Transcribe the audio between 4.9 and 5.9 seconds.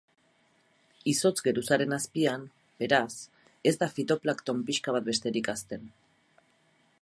bat besterik hazten.